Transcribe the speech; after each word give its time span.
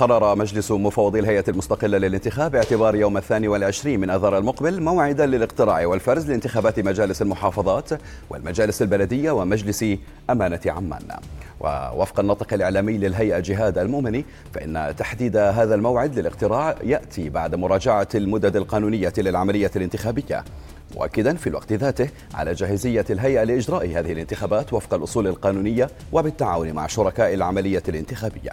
قرر 0.00 0.36
مجلس 0.36 0.70
مفوضي 0.70 1.20
الهيئة 1.20 1.44
المستقلة 1.48 1.98
للانتخاب 1.98 2.50
باعتبار 2.50 2.94
يوم 2.94 3.16
الثاني 3.16 3.48
والعشرين 3.48 4.00
من 4.00 4.10
أذار 4.10 4.38
المقبل 4.38 4.82
موعدا 4.82 5.26
للاقتراع 5.26 5.86
والفرز 5.86 6.30
لانتخابات 6.30 6.80
مجالس 6.80 7.22
المحافظات 7.22 7.88
والمجالس 8.30 8.82
البلدية 8.82 9.30
ومجلس 9.30 9.84
أمانة 10.30 10.60
عمان. 10.66 11.02
ووفق 11.60 12.20
الناطق 12.20 12.54
الإعلامي 12.54 12.98
للهيئة 12.98 13.38
جهاد 13.38 13.78
المؤمني 13.78 14.24
فإن 14.54 14.94
تحديد 14.98 15.36
هذا 15.36 15.74
الموعد 15.74 16.18
للاقتراع 16.18 16.76
يأتي 16.84 17.28
بعد 17.28 17.54
مراجعة 17.54 18.08
المدد 18.14 18.56
القانونية 18.56 19.12
للعملية 19.18 19.70
الانتخابية 19.76 20.44
مؤكدا 20.94 21.36
في 21.36 21.46
الوقت 21.46 21.72
ذاته 21.72 22.08
على 22.34 22.54
جاهزية 22.54 23.04
الهيئة 23.10 23.44
لإجراء 23.44 23.86
هذه 23.86 24.12
الانتخابات 24.12 24.72
وفق 24.72 24.94
الأصول 24.94 25.26
القانونية 25.26 25.90
وبالتعاون 26.12 26.72
مع 26.72 26.86
شركاء 26.86 27.34
العملية 27.34 27.82
الانتخابية. 27.88 28.50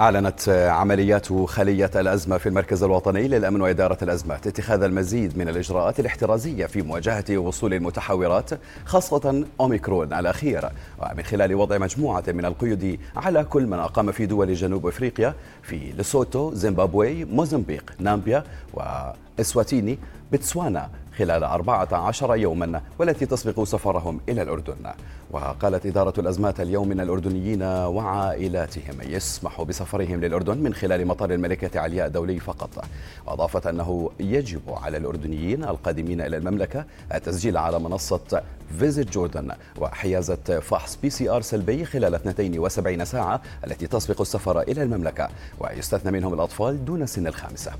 أعلنت 0.00 0.48
عمليات 0.48 1.32
خلية 1.32 1.90
الأزمة 1.96 2.38
في 2.38 2.48
المركز 2.48 2.82
الوطني 2.82 3.28
للأمن 3.28 3.60
وإدارة 3.60 3.98
الأزمات 4.02 4.46
اتخاذ 4.46 4.82
المزيد 4.82 5.38
من 5.38 5.48
الإجراءات 5.48 6.00
الاحترازية 6.00 6.66
في 6.66 6.82
مواجهة 6.82 7.38
وصول 7.38 7.74
المتحورات 7.74 8.50
خاصة 8.84 9.44
أوميكرون 9.60 10.12
الأخير. 10.12 10.68
ومن 10.98 11.22
خلال 11.22 11.54
وضع 11.54 11.78
مجموعة 11.78 12.24
من 12.28 12.44
القيود 12.44 12.98
على 13.16 13.44
كل 13.44 13.66
من 13.66 13.78
أقام 13.78 14.12
في 14.12 14.26
دول 14.26 14.54
جنوب 14.54 14.86
أفريقيا 14.86 15.34
في 15.62 15.92
لسوتو، 15.98 16.54
زيمبابوي، 16.54 17.24
موزمبيق، 17.24 17.92
نامبيا 17.98 18.44
وإسواتيني، 18.74 19.98
بتسوانا. 20.32 20.88
خلال 21.18 21.44
14 21.44 22.36
يوما 22.36 22.82
والتي 22.98 23.26
تسبق 23.26 23.64
سفرهم 23.64 24.20
إلى 24.28 24.42
الأردن. 24.42 24.92
وقالت 25.30 25.86
إدارة 25.86 26.20
الأزمات 26.20 26.60
اليوم 26.60 26.88
من 26.88 27.00
الأردنيين 27.00 27.62
وعائلاتهم 27.62 28.96
يسمح 29.02 29.62
بسفرهم 29.62 30.20
للأردن 30.20 30.58
من 30.58 30.74
خلال 30.74 31.06
مطار 31.06 31.30
الملكة 31.30 31.80
علياء 31.80 32.06
الدولي 32.06 32.40
فقط. 32.40 32.84
وأضافت 33.26 33.66
أنه 33.66 34.10
يجب 34.20 34.62
على 34.66 34.96
الأردنيين 34.96 35.64
القادمين 35.64 36.20
إلى 36.20 36.36
المملكة 36.36 36.84
التسجيل 37.14 37.56
على 37.56 37.78
منصة 37.78 38.42
Visit 38.78 39.10
Jordan 39.12 39.50
وحيازة 39.78 40.60
فحص 40.60 40.98
PCR 41.02 41.40
سلبي 41.40 41.84
خلال 41.84 42.14
72 42.14 43.04
ساعة 43.04 43.40
التي 43.66 43.86
تسبق 43.86 44.20
السفر 44.20 44.60
إلى 44.60 44.82
المملكة 44.82 45.28
ويستثنى 45.60 46.12
منهم 46.12 46.34
الأطفال 46.34 46.84
دون 46.84 47.06
سن 47.06 47.26
الخامسة. 47.26 47.72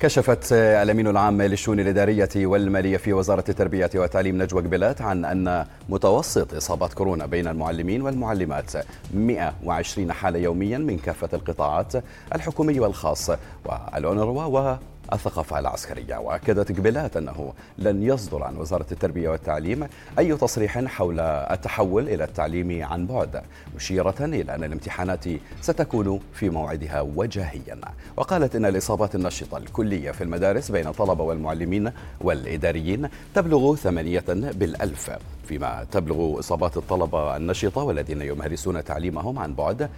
كشفت 0.00 0.52
الأمين 0.52 1.06
العام 1.06 1.42
للشؤون 1.42 1.80
الإدارية 1.80 2.28
والمالية 2.36 2.96
في 2.96 3.12
وزارة 3.12 3.44
التربية 3.48 3.90
والتعليم 3.94 4.42
نجوى 4.42 4.62
قبلات 4.62 5.02
عن 5.02 5.24
أن 5.24 5.66
متوسط 5.88 6.54
إصابات 6.54 6.94
كورونا 6.94 7.26
بين 7.26 7.46
المعلمين 7.48 8.02
والمعلمات 8.02 8.72
120 9.14 10.12
حالة 10.12 10.38
يوميا 10.38 10.78
من 10.78 10.98
كافة 10.98 11.28
القطاعات 11.32 11.92
الحكومي 12.34 12.80
والخاص. 12.80 13.30
والأونروا 13.64 14.80
الثقافة 15.12 15.58
العسكرية 15.58 16.16
وأكدت 16.16 16.78
قبلات 16.78 17.16
أنه 17.16 17.52
لن 17.78 18.02
يصدر 18.02 18.42
عن 18.42 18.56
وزارة 18.56 18.86
التربية 18.92 19.28
والتعليم 19.28 19.88
أي 20.18 20.36
تصريح 20.36 20.78
حول 20.78 21.20
التحول 21.20 22.08
إلى 22.08 22.24
التعليم 22.24 22.84
عن 22.84 23.06
بعد 23.06 23.42
مشيرة 23.76 24.14
إلى 24.20 24.54
أن 24.54 24.64
الامتحانات 24.64 25.24
ستكون 25.60 26.20
في 26.32 26.50
موعدها 26.50 27.00
وجاهيا. 27.00 27.80
وقالت 28.16 28.56
أن 28.56 28.64
الإصابات 28.64 29.14
النشطة 29.14 29.56
الكلية 29.56 30.10
في 30.10 30.24
المدارس 30.24 30.70
بين 30.70 30.86
الطلبة 30.86 31.24
والمعلمين 31.24 31.92
والإداريين 32.20 33.08
تبلغ 33.34 33.76
ثمانية 33.76 34.24
بالألف. 34.28 35.10
فيما 35.44 35.86
تبلغ 35.92 36.38
إصابات 36.38 36.76
الطلبة 36.76 37.36
النشطة 37.36 37.82
والذين 37.82 38.22
يمارسون 38.22 38.84
تعليمهم 38.84 39.38
عن 39.38 39.54
بعد 39.54 39.90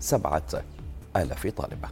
سبعة 0.00 0.42
آلاف 1.16 1.46
طالبة. 1.46 1.88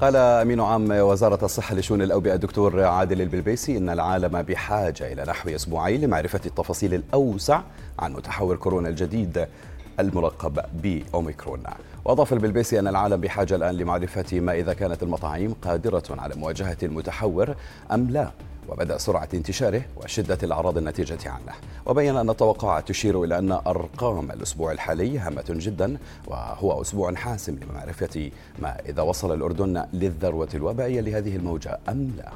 قال 0.00 0.16
أمين 0.16 0.60
عام 0.60 0.90
وزارة 0.90 1.44
الصحة 1.44 1.74
لشؤون 1.74 2.02
الأوبئة 2.02 2.34
الدكتور 2.34 2.82
عادل 2.82 3.22
البلبيسي 3.22 3.76
إن 3.76 3.88
العالم 3.90 4.42
بحاجة 4.42 5.12
إلى 5.12 5.24
نحو 5.28 5.48
أسبوعين 5.50 6.00
لمعرفة 6.00 6.40
التفاصيل 6.46 6.94
الأوسع 6.94 7.60
عن 7.98 8.12
متحور 8.12 8.56
كورونا 8.56 8.88
الجديد 8.88 9.46
الملقب 10.00 10.60
بأوميكرون. 10.82 11.62
وأضاف 12.04 12.32
البلبيسي 12.32 12.78
أن 12.78 12.88
العالم 12.88 13.20
بحاجة 13.20 13.54
الآن 13.54 13.74
لمعرفة 13.74 14.40
ما 14.40 14.52
إذا 14.52 14.72
كانت 14.74 15.02
المطاعيم 15.02 15.54
قادرة 15.62 16.04
على 16.10 16.34
مواجهة 16.34 16.76
المتحور 16.82 17.54
أم 17.92 18.10
لا. 18.10 18.30
وبدأ 18.68 18.98
سرعة 18.98 19.28
انتشاره 19.34 19.82
وشدة 19.96 20.38
الأعراض 20.42 20.78
الناتجة 20.78 21.30
عنه. 21.30 21.52
وبين 21.86 22.16
أن 22.16 22.30
التوقعات 22.30 22.88
تشير 22.88 23.24
إلى 23.24 23.38
أن 23.38 23.52
أرقام 23.52 24.30
الأسبوع 24.30 24.72
الحالي 24.72 25.18
هامة 25.18 25.44
جدا 25.48 25.96
وهو 26.26 26.82
أسبوع 26.82 27.14
حاسم 27.14 27.58
لمعرفة 27.70 28.30
ما 28.58 28.76
إذا 28.88 29.02
وصل 29.02 29.34
الأردن 29.34 29.84
للذروة 29.92 30.48
الوبائية 30.54 31.00
لهذه 31.00 31.36
الموجة 31.36 31.78
أم 31.88 32.10
لا. 32.16 32.28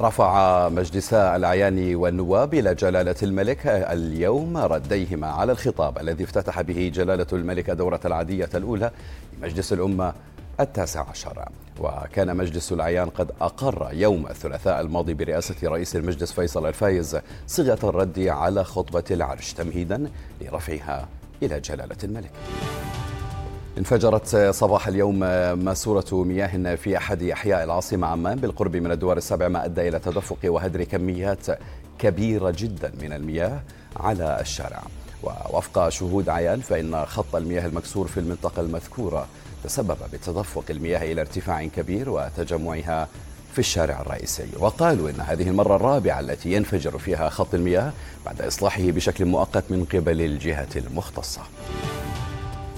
رفع 0.00 0.68
مجلسا 0.68 1.36
الأعيان 1.36 1.94
والنواب 1.94 2.54
إلى 2.54 2.74
جلالة 2.74 3.14
الملك 3.22 3.66
اليوم 3.66 4.56
رديهما 4.56 5.26
على 5.26 5.52
الخطاب 5.52 5.98
الذي 5.98 6.24
افتتح 6.24 6.60
به 6.60 6.90
جلالة 6.94 7.26
الملك 7.32 7.70
دورة 7.70 8.00
العادية 8.04 8.48
الأولى 8.54 8.90
لمجلس 9.38 9.72
الأمة 9.72 10.12
التاسع 10.62 11.08
عشر. 11.10 11.48
وكان 11.80 12.36
مجلس 12.36 12.72
الأعيان 12.72 13.08
قد 13.08 13.30
أقر 13.40 13.88
يوم 13.92 14.26
الثلاثاء 14.26 14.80
الماضي 14.80 15.14
برئاسة 15.14 15.54
رئيس 15.64 15.96
المجلس 15.96 16.32
فيصل 16.32 16.66
الفايز 16.66 17.18
صيغة 17.46 17.78
الرد 17.88 18.18
على 18.18 18.64
خطبة 18.64 19.04
العرش 19.10 19.52
تمهيدا 19.52 20.10
لرفعها 20.40 21.08
إلى 21.42 21.60
جلالة 21.60 21.96
الملك. 22.04 22.30
انفجرت 23.78 24.36
صباح 24.36 24.88
اليوم 24.88 25.18
ماسورة 25.64 26.24
مياه 26.24 26.74
في 26.74 26.96
أحد 26.96 27.22
أحياء 27.22 27.64
العاصمة 27.64 28.06
عمان 28.06 28.38
بالقرب 28.38 28.76
من 28.76 28.90
الدوار 28.90 29.16
السابع 29.16 29.48
ما 29.48 29.64
أدى 29.64 29.88
إلى 29.88 29.98
تدفق 29.98 30.38
وهدر 30.44 30.84
كميات 30.84 31.46
كبيرة 31.98 32.54
جدا 32.58 32.92
من 33.02 33.12
المياه 33.12 33.60
على 33.96 34.40
الشارع. 34.40 34.82
ووفق 35.22 35.88
شهود 35.88 36.28
عيان 36.28 36.60
فإن 36.60 37.06
خط 37.06 37.36
المياه 37.36 37.66
المكسور 37.66 38.08
في 38.08 38.20
المنطقة 38.20 38.60
المذكورة 38.60 39.26
تسبب 39.64 39.96
بتدفق 40.12 40.64
المياه 40.70 41.12
إلى 41.12 41.20
ارتفاع 41.20 41.66
كبير 41.66 42.10
وتجمعها 42.10 43.08
في 43.52 43.58
الشارع 43.58 44.00
الرئيسي. 44.00 44.46
وقالوا 44.58 45.10
إن 45.10 45.20
هذه 45.20 45.48
المرة 45.48 45.76
الرابعة 45.76 46.20
التي 46.20 46.52
ينفجر 46.52 46.98
فيها 46.98 47.28
خط 47.28 47.54
المياه 47.54 47.92
بعد 48.26 48.42
إصلاحه 48.42 48.82
بشكل 48.82 49.24
مؤقت 49.24 49.64
من 49.70 49.84
قبل 49.84 50.20
الجهة 50.20 50.68
المختصة. 50.76 51.40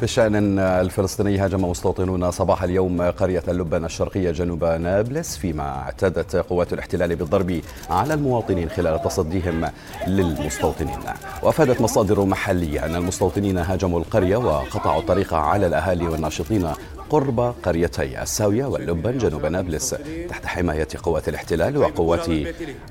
في 0.05 0.11
الشأن 0.11 0.59
الفلسطيني 0.59 1.39
هاجم 1.39 1.65
مستوطنون 1.65 2.31
صباح 2.31 2.63
اليوم 2.63 3.03
قرية 3.03 3.43
اللبنة 3.49 3.87
الشرقية 3.87 4.31
جنوب 4.31 4.65
نابلس 4.65 5.37
فيما 5.37 5.63
اعتدت 5.63 6.37
قوات 6.37 6.73
الاحتلال 6.73 7.17
بالضرب 7.17 7.61
على 7.91 8.15
المواطنين 8.15 8.69
خلال 8.69 9.03
تصديهم 9.03 9.71
للمستوطنين. 10.07 10.99
وأفادت 11.43 11.81
مصادر 11.81 12.25
محلية 12.25 12.87
أن 12.87 12.95
المستوطنين 12.95 13.59
هاجموا 13.59 14.01
القرية 14.01 14.37
وقطعوا 14.37 15.01
الطريق 15.01 15.35
على 15.35 15.67
الأهالي 15.67 16.09
والناشطين 16.09 16.69
قرب 17.11 17.41
قريتي 17.41 18.23
الساوية 18.23 18.65
واللبن 18.65 19.19
جنوب 19.19 19.47
نابلس 19.47 19.95
تحت 20.29 20.47
حماية 20.47 20.89
قوات 21.03 21.29
الاحتلال 21.29 21.77
وقوات 21.79 22.27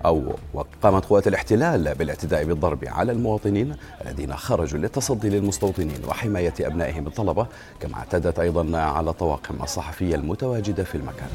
أو 0.06 0.35
وقامت 0.53 1.06
قوات 1.06 1.28
الاحتلال 1.28 1.96
بالاعتداء 1.96 2.44
بالضرب 2.44 2.85
على 2.88 3.12
المواطنين 3.12 3.75
الذين 4.06 4.35
خرجوا 4.35 4.79
للتصدي 4.79 5.29
للمستوطنين 5.29 6.06
وحماية 6.07 6.53
أبنائهم 6.62 7.07
الطلبة 7.07 7.47
كما 7.79 7.96
اعتدت 7.96 8.40
أيضا 8.40 8.78
على 8.78 9.13
طواقم 9.13 9.63
الصحفية 9.63 10.16
المتواجدة 10.16 10.84
في 10.84 10.95
المكان. 10.95 11.30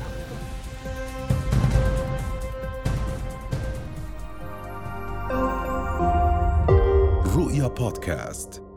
رؤيا 7.37 7.69
بودكاست. 7.69 8.68